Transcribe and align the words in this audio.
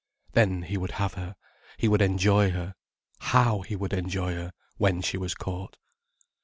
Then 0.33 0.63
he 0.63 0.77
would 0.77 0.93
have 0.93 1.13
her, 1.13 1.35
he 1.77 1.87
would 1.87 2.01
enjoy 2.01 2.49
her. 2.49 2.73
How 3.19 3.61
he 3.61 3.75
would 3.75 3.93
enjoy 3.93 4.33
her, 4.33 4.51
when 4.77 5.03
she 5.03 5.15
was 5.15 5.35
caught. 5.35 5.77